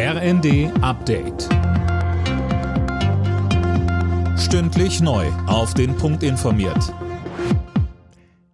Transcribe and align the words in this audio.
RND 0.00 0.70
Update. 0.80 1.48
Stündlich 4.38 5.00
neu. 5.00 5.26
Auf 5.48 5.74
den 5.74 5.96
Punkt 5.96 6.22
informiert. 6.22 6.94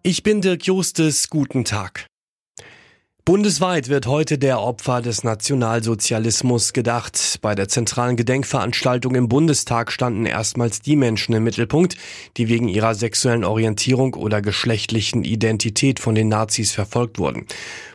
Ich 0.03 0.23
bin 0.23 0.41
Dirk 0.41 0.65
Justes. 0.65 1.29
Guten 1.29 1.67
Tag. 1.67 2.07
Bundesweit 3.27 3.91
wird 3.91 4.07
heute 4.07 4.39
der 4.39 4.59
Opfer 4.59 5.03
des 5.03 5.23
Nationalsozialismus 5.23 6.73
gedacht. 6.73 7.39
Bei 7.43 7.55
der 7.55 7.69
zentralen 7.69 8.17
Gedenkveranstaltung 8.17 9.15
im 9.15 9.29
Bundestag 9.29 9.93
standen 9.93 10.25
erstmals 10.25 10.81
die 10.81 10.97
Menschen 10.97 11.35
im 11.35 11.45
Mittelpunkt, 11.45 11.99
die 12.39 12.49
wegen 12.49 12.69
ihrer 12.69 12.95
sexuellen 12.95 13.45
Orientierung 13.45 14.15
oder 14.15 14.41
geschlechtlichen 14.41 15.25
Identität 15.25 16.01
von 16.01 16.15
den 16.15 16.29
Nazis 16.29 16.73
verfolgt 16.73 17.19
wurden. 17.19 17.47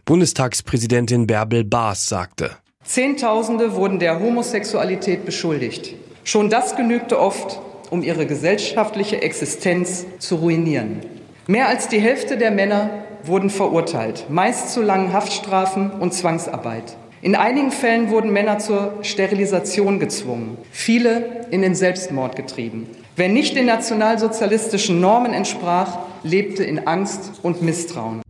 Bundestagspräsidentin 0.05 1.25
Bärbel 1.25 1.63
Baas 1.63 2.07
sagte. 2.07 2.55
Zehntausende 2.89 3.75
wurden 3.75 3.99
der 3.99 4.19
Homosexualität 4.19 5.23
beschuldigt. 5.23 5.93
Schon 6.23 6.49
das 6.49 6.75
genügte 6.75 7.19
oft, 7.19 7.59
um 7.91 8.01
ihre 8.01 8.25
gesellschaftliche 8.25 9.21
Existenz 9.21 10.07
zu 10.17 10.37
ruinieren. 10.37 11.01
Mehr 11.45 11.67
als 11.67 11.87
die 11.87 11.99
Hälfte 11.99 12.35
der 12.35 12.49
Männer 12.49 12.89
wurden 13.23 13.51
verurteilt, 13.51 14.25
meist 14.31 14.73
zu 14.73 14.81
langen 14.81 15.13
Haftstrafen 15.13 15.91
und 15.91 16.15
Zwangsarbeit. 16.15 16.97
In 17.21 17.35
einigen 17.35 17.69
Fällen 17.69 18.09
wurden 18.09 18.33
Männer 18.33 18.57
zur 18.57 18.95
Sterilisation 19.03 19.99
gezwungen, 19.99 20.57
viele 20.71 21.45
in 21.51 21.61
den 21.61 21.75
Selbstmord 21.75 22.35
getrieben. 22.35 22.89
Wer 23.15 23.29
nicht 23.29 23.55
den 23.55 23.67
nationalsozialistischen 23.67 24.99
Normen 24.99 25.33
entsprach, 25.33 25.99
lebte 26.23 26.63
in 26.63 26.87
Angst 26.87 27.33
und 27.43 27.61
Misstrauen. 27.61 28.23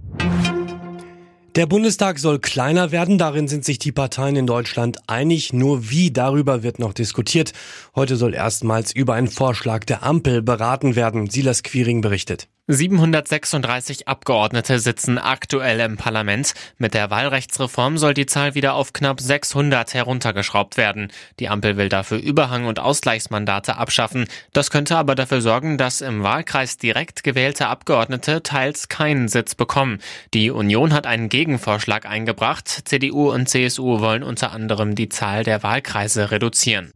Der 1.59 1.65
Bundestag 1.65 2.19
soll 2.19 2.39
kleiner 2.39 2.93
werden, 2.93 3.17
darin 3.17 3.49
sind 3.49 3.65
sich 3.65 3.79
die 3.79 3.91
Parteien 3.91 4.37
in 4.37 4.47
Deutschland 4.47 4.99
einig, 5.07 5.51
nur 5.51 5.89
wie 5.89 6.09
darüber 6.09 6.63
wird 6.63 6.79
noch 6.79 6.93
diskutiert. 6.93 7.51
Heute 7.97 8.15
soll 8.15 8.33
erstmals 8.33 8.95
über 8.95 9.15
einen 9.15 9.27
Vorschlag 9.27 9.83
der 9.83 10.01
Ampel 10.01 10.41
beraten 10.41 10.95
werden, 10.95 11.29
Silas 11.29 11.61
Quiring 11.61 11.99
berichtet. 11.99 12.47
736 12.71 14.07
Abgeordnete 14.07 14.77
sitzen 14.77 15.17
aktuell 15.17 15.79
im 15.79 15.97
Parlament. 15.97 16.53
Mit 16.77 16.93
der 16.93 17.09
Wahlrechtsreform 17.09 17.97
soll 17.97 18.13
die 18.13 18.27
Zahl 18.27 18.53
wieder 18.53 18.75
auf 18.75 18.93
knapp 18.93 19.19
600 19.19 19.95
heruntergeschraubt 19.95 20.77
werden. 20.77 21.11
Die 21.39 21.49
Ampel 21.49 21.77
will 21.77 21.89
dafür 21.89 22.19
Überhang- 22.19 22.67
und 22.67 22.77
Ausgleichsmandate 22.77 23.75
abschaffen. 23.77 24.27
Das 24.53 24.69
könnte 24.69 24.97
aber 24.97 25.15
dafür 25.15 25.41
sorgen, 25.41 25.79
dass 25.79 26.01
im 26.01 26.21
Wahlkreis 26.21 26.77
direkt 26.77 27.23
gewählte 27.23 27.65
Abgeordnete 27.65 28.43
teils 28.43 28.87
keinen 28.87 29.29
Sitz 29.29 29.55
bekommen. 29.55 29.97
Die 30.35 30.51
Union 30.51 30.93
hat 30.93 31.07
einen 31.07 31.29
Gegenvorschlag 31.29 32.05
eingebracht. 32.05 32.67
CDU 32.67 33.31
und 33.31 33.49
CSU 33.49 33.99
wollen 33.99 34.21
unter 34.21 34.51
anderem 34.51 34.93
die 34.93 35.09
Zahl 35.09 35.43
der 35.43 35.63
Wahlkreise 35.63 36.29
reduzieren. 36.29 36.91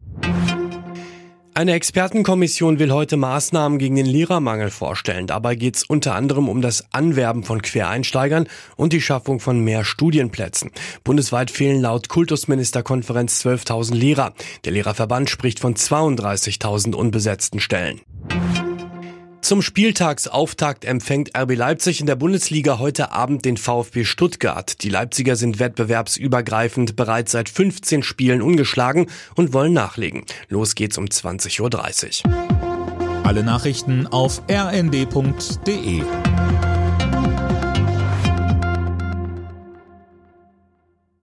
Eine 1.56 1.74
Expertenkommission 1.74 2.80
will 2.80 2.90
heute 2.90 3.16
Maßnahmen 3.16 3.78
gegen 3.78 3.94
den 3.94 4.06
Lehrermangel 4.06 4.70
vorstellen. 4.70 5.28
Dabei 5.28 5.54
geht 5.54 5.76
es 5.76 5.84
unter 5.84 6.16
anderem 6.16 6.48
um 6.48 6.60
das 6.60 6.92
Anwerben 6.92 7.44
von 7.44 7.62
Quereinsteigern 7.62 8.48
und 8.74 8.92
die 8.92 9.00
Schaffung 9.00 9.38
von 9.38 9.60
mehr 9.60 9.84
Studienplätzen. 9.84 10.72
Bundesweit 11.04 11.52
fehlen 11.52 11.80
laut 11.80 12.08
Kultusministerkonferenz 12.08 13.46
12.000 13.46 13.94
Lehrer. 13.94 14.34
Der 14.64 14.72
Lehrerverband 14.72 15.30
spricht 15.30 15.60
von 15.60 15.76
32.000 15.76 16.92
unbesetzten 16.96 17.60
Stellen. 17.60 18.00
Zum 19.44 19.60
Spieltagsauftakt 19.60 20.86
empfängt 20.86 21.36
RB 21.36 21.54
Leipzig 21.54 22.00
in 22.00 22.06
der 22.06 22.16
Bundesliga 22.16 22.78
heute 22.78 23.12
Abend 23.12 23.44
den 23.44 23.58
VfB 23.58 24.04
Stuttgart. 24.04 24.82
Die 24.82 24.88
Leipziger 24.88 25.36
sind 25.36 25.58
wettbewerbsübergreifend 25.58 26.96
bereits 26.96 27.32
seit 27.32 27.50
15 27.50 28.02
Spielen 28.02 28.40
ungeschlagen 28.40 29.06
und 29.34 29.52
wollen 29.52 29.74
nachlegen. 29.74 30.24
Los 30.48 30.74
geht's 30.74 30.96
um 30.96 31.04
20.30 31.04 32.26
Uhr. 32.26 33.26
Alle 33.26 33.44
Nachrichten 33.44 34.06
auf 34.06 34.40
rnd.de 34.50 36.02